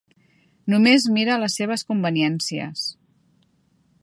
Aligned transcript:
Només 0.73 1.05
mira 1.17 1.37
les 1.43 1.59
seves 1.61 1.85
conveniències. 1.93 2.89